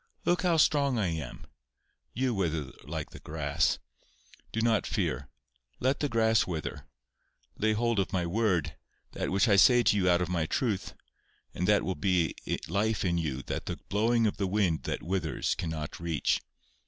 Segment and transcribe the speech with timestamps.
[0.25, 1.45] Look how strong I am.
[2.11, 3.77] You wither like the grass.
[4.51, 5.27] Do not fear.
[5.79, 6.87] Let the grass wither.
[7.59, 8.75] Lay hold of my word,
[9.11, 10.95] that which I say to you out of my truth,
[11.53, 12.33] and that will be
[12.67, 16.41] life in you that the blowing of the wind that withers cannot reach.